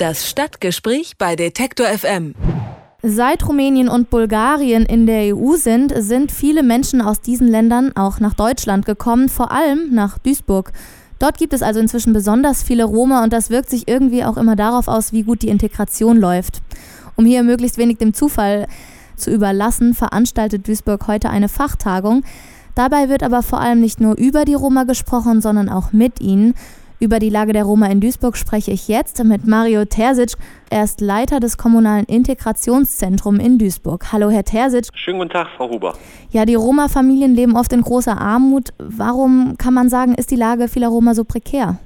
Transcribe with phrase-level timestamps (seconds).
[0.00, 2.34] Das Stadtgespräch bei Detektor FM.
[3.02, 8.18] Seit Rumänien und Bulgarien in der EU sind, sind viele Menschen aus diesen Ländern auch
[8.18, 10.72] nach Deutschland gekommen, vor allem nach Duisburg.
[11.18, 14.56] Dort gibt es also inzwischen besonders viele Roma und das wirkt sich irgendwie auch immer
[14.56, 16.62] darauf aus, wie gut die Integration läuft.
[17.16, 18.68] Um hier möglichst wenig dem Zufall
[19.16, 22.24] zu überlassen, veranstaltet Duisburg heute eine Fachtagung.
[22.74, 26.54] Dabei wird aber vor allem nicht nur über die Roma gesprochen, sondern auch mit ihnen.
[27.02, 30.34] Über die Lage der Roma in Duisburg spreche ich jetzt mit Mario Terzic.
[30.68, 34.12] Er ist Leiter des Kommunalen Integrationszentrums in Duisburg.
[34.12, 34.88] Hallo, Herr Terzic.
[34.92, 35.94] Schönen guten Tag, Frau Huber.
[36.30, 38.74] Ja, die Roma-Familien leben oft in großer Armut.
[38.76, 41.78] Warum kann man sagen, ist die Lage vieler Roma so prekär?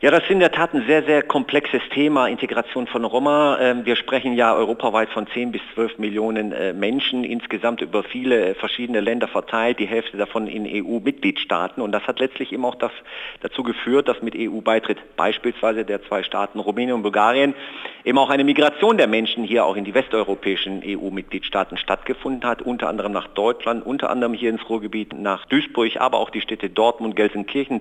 [0.00, 3.58] Ja, das ist in der Tat ein sehr, sehr komplexes Thema, Integration von Roma.
[3.60, 8.54] Ähm, wir sprechen ja europaweit von 10 bis 12 Millionen äh, Menschen, insgesamt über viele
[8.54, 11.82] verschiedene Länder verteilt, die Hälfte davon in EU-Mitgliedstaaten.
[11.82, 12.92] Und das hat letztlich eben auch das,
[13.40, 17.54] dazu geführt, dass mit EU-Beitritt beispielsweise der zwei Staaten Rumänien und Bulgarien
[18.04, 22.88] eben auch eine Migration der Menschen hier auch in die westeuropäischen EU-Mitgliedstaaten stattgefunden hat, unter
[22.88, 27.16] anderem nach Deutschland, unter anderem hier ins Ruhrgebiet, nach Duisburg, aber auch die Städte Dortmund,
[27.16, 27.80] Gelsenkirchen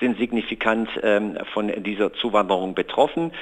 [0.00, 3.32] sind signifikant ähm, von dieser Zuwanderung betroffen.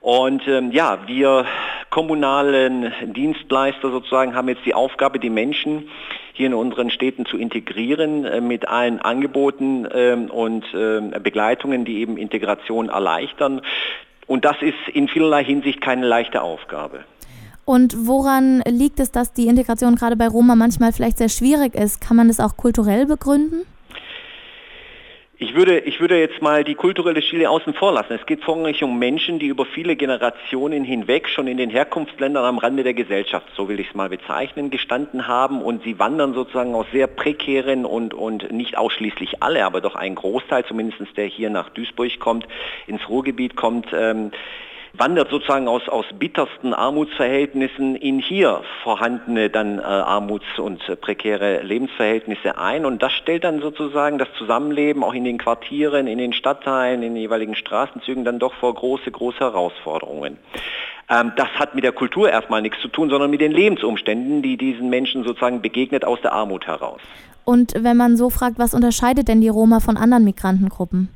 [0.00, 1.46] Und ähm, ja, wir
[1.90, 5.88] kommunalen Dienstleister sozusagen haben jetzt die Aufgabe, die Menschen
[6.32, 11.98] hier in unseren Städten zu integrieren äh, mit allen Angeboten ähm, und äh, Begleitungen, die
[11.98, 13.62] eben Integration erleichtern.
[14.26, 17.04] Und das ist in vielerlei Hinsicht keine leichte Aufgabe.
[17.64, 22.00] Und woran liegt es, dass die Integration gerade bei Roma manchmal vielleicht sehr schwierig ist?
[22.00, 23.62] Kann man das auch kulturell begründen?
[25.38, 28.14] Ich würde, ich würde jetzt mal die kulturelle Schiene außen vor lassen.
[28.14, 32.56] Es geht vorrangig um Menschen, die über viele Generationen hinweg schon in den Herkunftsländern am
[32.56, 36.74] Rande der Gesellschaft, so will ich es mal bezeichnen, gestanden haben und sie wandern sozusagen
[36.74, 41.50] aus sehr prekären und, und nicht ausschließlich alle, aber doch ein Großteil zumindest, der hier
[41.50, 42.48] nach Duisburg kommt,
[42.86, 44.30] ins Ruhrgebiet kommt, ähm,
[44.98, 51.62] wandert sozusagen aus, aus bittersten Armutsverhältnissen in hier vorhandene dann äh, Armuts- und äh, prekäre
[51.62, 52.84] Lebensverhältnisse ein.
[52.84, 57.14] Und das stellt dann sozusagen das Zusammenleben auch in den Quartieren, in den Stadtteilen, in
[57.14, 60.38] den jeweiligen Straßenzügen dann doch vor große, große Herausforderungen.
[61.08, 64.56] Ähm, das hat mit der Kultur erstmal nichts zu tun, sondern mit den Lebensumständen, die
[64.56, 67.00] diesen Menschen sozusagen begegnet aus der Armut heraus.
[67.44, 71.15] Und wenn man so fragt, was unterscheidet denn die Roma von anderen Migrantengruppen?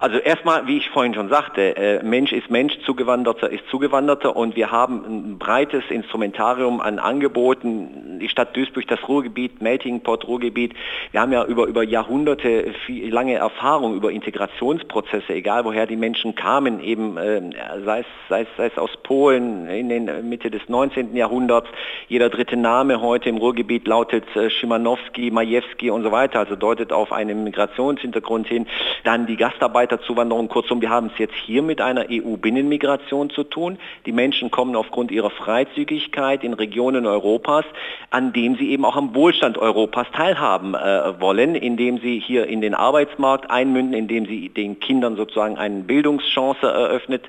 [0.00, 4.56] Also erstmal, wie ich vorhin schon sagte, äh, Mensch ist Mensch, Zugewanderter ist Zugewanderter und
[4.56, 8.18] wir haben ein breites Instrumentarium an Angeboten.
[8.20, 10.74] Die Stadt Duisburg, das Ruhrgebiet, Melting Pot Ruhrgebiet.
[11.12, 16.34] Wir haben ja über, über Jahrhunderte viel, lange Erfahrung über Integrationsprozesse, egal woher die Menschen
[16.34, 17.40] kamen, eben äh,
[17.84, 21.14] sei, es, sei, es, sei es aus Polen in den Mitte des 19.
[21.14, 21.68] Jahrhunderts.
[22.08, 26.92] Jeder dritte Name heute im Ruhrgebiet lautet äh, Schimanowski, Majewski und so weiter, also deutet
[26.92, 28.66] auf einen Migrationshintergrund hin.
[29.04, 30.48] Dann die Gastarbeiter Arbeiterzuwanderung.
[30.48, 33.78] Kurzum, wir haben es jetzt hier mit einer EU-Binnenmigration zu tun.
[34.06, 37.66] Die Menschen kommen aufgrund ihrer Freizügigkeit in Regionen Europas,
[38.08, 42.62] an denen sie eben auch am Wohlstand Europas teilhaben äh, wollen, indem sie hier in
[42.62, 47.24] den Arbeitsmarkt einmünden, indem sie den Kindern sozusagen eine Bildungschance eröffnet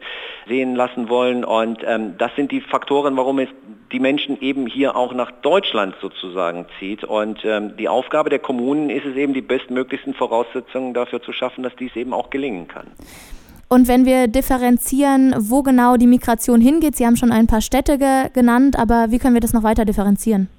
[0.48, 1.44] sehen lassen wollen.
[1.44, 3.50] Und ähm, das sind die Faktoren, warum es
[3.92, 7.04] die Menschen eben hier auch nach Deutschland sozusagen zieht.
[7.04, 11.64] Und ähm, die Aufgabe der Kommunen ist es eben, die bestmöglichsten Voraussetzungen dafür zu schaffen,
[11.64, 12.88] dass dies eben auch gelingen kann.
[13.68, 17.98] Und wenn wir differenzieren, wo genau die Migration hingeht, Sie haben schon ein paar Städte
[17.98, 20.50] ge genannt, aber wie können wir das noch weiter differenzieren?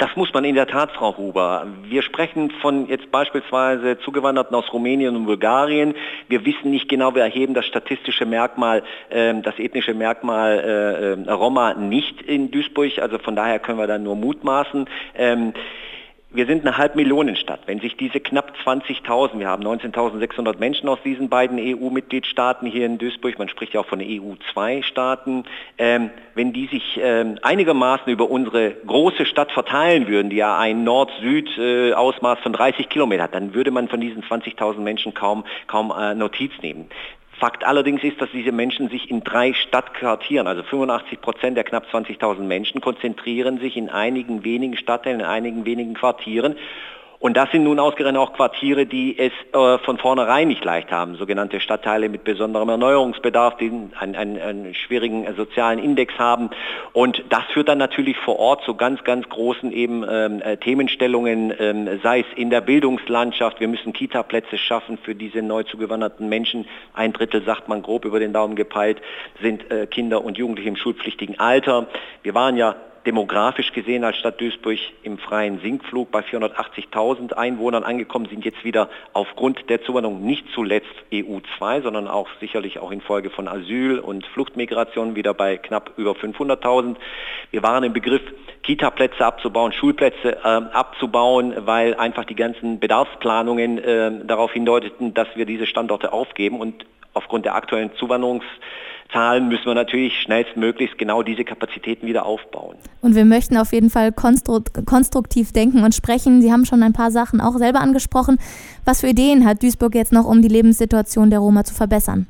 [0.00, 1.66] Das muss man in der Tat, Frau Huber.
[1.82, 5.94] Wir sprechen von jetzt beispielsweise Zugewanderten aus Rumänien und Bulgarien.
[6.26, 10.58] Wir wissen nicht genau, wir erheben das statistische Merkmal, äh, das ethnische Merkmal
[11.26, 12.98] äh, äh, Roma nicht in Duisburg.
[12.98, 14.88] Also von daher können wir da nur mutmaßen.
[15.18, 15.52] Ähm,
[16.32, 17.62] wir sind eine Halbmillionenstadt.
[17.66, 22.98] Wenn sich diese knapp 20.000, wir haben 19.600 Menschen aus diesen beiden EU-Mitgliedstaaten hier in
[22.98, 25.44] Duisburg, man spricht ja auch von EU-2-Staaten,
[25.78, 30.84] ähm, wenn die sich ähm, einigermaßen über unsere große Stadt verteilen würden, die ja ein
[30.84, 35.92] Nord-Süd-Ausmaß äh, von 30 Kilometern hat, dann würde man von diesen 20.000 Menschen kaum, kaum
[35.96, 36.88] äh, Notiz nehmen.
[37.40, 41.86] Fakt allerdings ist, dass diese Menschen sich in drei Stadtquartieren, also 85 Prozent der knapp
[41.90, 46.56] 20.000 Menschen, konzentrieren sich in einigen wenigen Stadtteilen, in einigen wenigen Quartieren.
[47.20, 51.16] Und das sind nun ausgerechnet auch Quartiere, die es äh, von vornherein nicht leicht haben,
[51.16, 56.48] sogenannte Stadtteile mit besonderem Erneuerungsbedarf, die einen, einen, einen schwierigen äh, sozialen Index haben.
[56.94, 61.52] Und das führt dann natürlich vor Ort zu ganz, ganz großen eben ähm, äh, Themenstellungen,
[61.58, 66.66] ähm, sei es in der Bildungslandschaft, wir müssen Kita-Plätze schaffen für diese neu zugewanderten Menschen.
[66.94, 69.02] Ein Drittel, sagt man grob über den Daumen gepeilt,
[69.42, 71.86] sind äh, Kinder und Jugendliche im schulpflichtigen Alter.
[72.22, 72.76] Wir waren ja
[73.06, 78.88] demografisch gesehen als Stadt Duisburg im freien Sinkflug bei 480.000 Einwohnern angekommen, sind jetzt wieder
[79.12, 85.16] aufgrund der Zuwanderung nicht zuletzt EU2, sondern auch sicherlich auch infolge von Asyl- und Fluchtmigration
[85.16, 86.96] wieder bei knapp über 500.000.
[87.50, 88.22] Wir waren im Begriff,
[88.62, 95.46] Kita-Plätze abzubauen, Schulplätze äh, abzubauen, weil einfach die ganzen Bedarfsplanungen äh, darauf hindeuteten, dass wir
[95.46, 98.44] diese Standorte aufgeben und aufgrund der aktuellen Zuwanderungs
[99.12, 102.76] Zahlen müssen wir natürlich schnellstmöglichst genau diese Kapazitäten wieder aufbauen.
[103.00, 106.42] Und wir möchten auf jeden Fall konstruktiv denken und sprechen.
[106.42, 108.38] Sie haben schon ein paar Sachen auch selber angesprochen.
[108.84, 112.26] Was für Ideen hat Duisburg jetzt noch, um die Lebenssituation der Roma zu verbessern?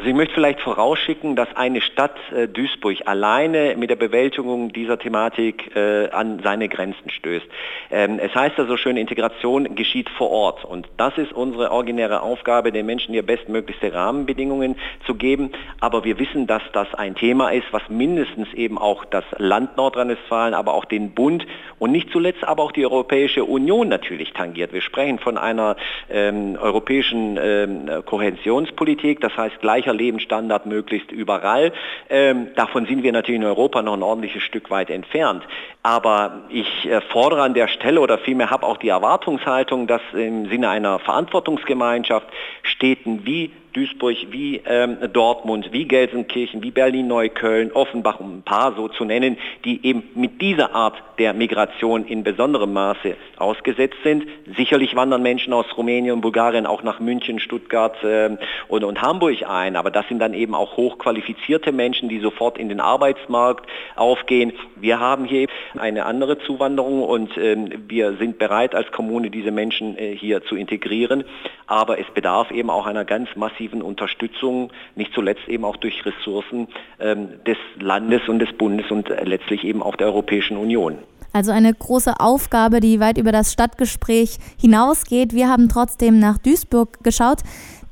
[0.00, 4.98] Also ich möchte vielleicht vorausschicken, dass eine Stadt äh, Duisburg alleine mit der Bewältigung dieser
[4.98, 7.44] Thematik äh, an seine Grenzen stößt.
[7.90, 12.72] Ähm, es heißt also schön, Integration geschieht vor Ort und das ist unsere originäre Aufgabe,
[12.72, 15.52] den Menschen hier bestmöglichste Rahmenbedingungen zu geben.
[15.80, 20.54] Aber wir wissen, dass das ein Thema ist, was mindestens eben auch das Land Nordrhein-Westfalen,
[20.54, 21.46] aber auch den Bund
[21.78, 24.72] und nicht zuletzt aber auch die Europäische Union natürlich tangiert.
[24.72, 25.76] Wir sprechen von einer
[26.08, 31.72] ähm, europäischen ähm, Kohäsionspolitik, das heißt gleich gleicher Lebensstandard möglichst überall.
[32.08, 35.44] Ähm, davon sind wir natürlich in Europa noch ein ordentliches Stück weit entfernt.
[35.82, 40.48] Aber ich äh, fordere an der Stelle oder vielmehr habe auch die Erwartungshaltung, dass im
[40.48, 42.26] Sinne einer Verantwortungsgemeinschaft
[42.62, 48.88] Städten wie Duisburg, wie ähm, Dortmund, wie Gelsenkirchen, wie Berlin-Neukölln, Offenbach, um ein paar so
[48.88, 54.26] zu nennen, die eben mit dieser Art der Migration in besonderem Maße ausgesetzt sind.
[54.56, 58.36] Sicherlich wandern Menschen aus Rumänien und Bulgarien auch nach München, Stuttgart äh,
[58.68, 62.68] und, und Hamburg ein, aber das sind dann eben auch hochqualifizierte Menschen, die sofort in
[62.68, 64.52] den Arbeitsmarkt aufgehen.
[64.76, 65.46] Wir haben hier
[65.78, 70.56] eine andere Zuwanderung und ähm, wir sind bereit als Kommune diese Menschen äh, hier zu
[70.56, 71.24] integrieren,
[71.66, 76.04] aber es bedarf eben auch einer ganz massiven massiven Unterstützung, nicht zuletzt eben auch durch
[76.06, 76.68] Ressourcen
[76.98, 80.98] ähm, des Landes und des Bundes und letztlich eben auch der Europäischen Union.
[81.32, 85.32] Also eine große Aufgabe, die weit über das Stadtgespräch hinausgeht.
[85.32, 87.38] Wir haben trotzdem nach Duisburg geschaut,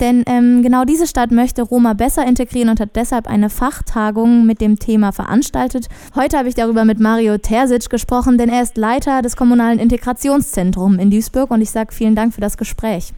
[0.01, 4.61] denn ähm, genau diese Stadt möchte Roma besser integrieren und hat deshalb eine Fachtagung mit
[4.61, 5.87] dem Thema veranstaltet.
[6.17, 11.01] Heute habe ich darüber mit Mario Terzic gesprochen, denn er ist Leiter des kommunalen Integrationszentrums
[11.01, 13.13] in Duisburg und ich sage vielen Dank für das Gespräch.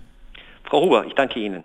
[0.70, 1.64] Frau Huber, ich danke Ihnen.